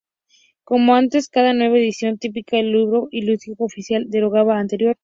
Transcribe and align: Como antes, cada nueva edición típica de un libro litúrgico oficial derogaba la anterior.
Como 0.63 0.95
antes, 0.95 1.29
cada 1.29 1.53
nueva 1.53 1.77
edición 1.77 2.17
típica 2.17 2.57
de 2.57 2.63
un 2.63 2.71
libro 2.71 3.07
litúrgico 3.11 3.65
oficial 3.65 4.05
derogaba 4.09 4.55
la 4.55 4.61
anterior. 4.61 4.97